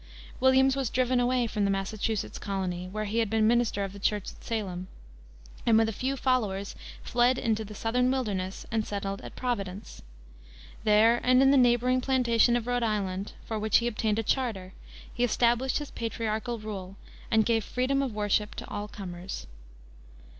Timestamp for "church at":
3.99-4.43